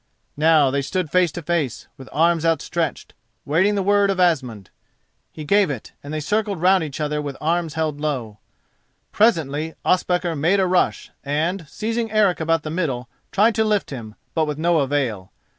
[0.37, 3.13] Now they stood face to face, with arms outstretched,
[3.45, 4.71] waiting the word of Asmund.
[5.31, 8.39] He gave it and they circled round each other with arms held low.
[9.11, 14.15] Presently Ospakar made a rush and, seizing Eric about the middle, tried to lift him,
[14.33, 15.31] but with no avail.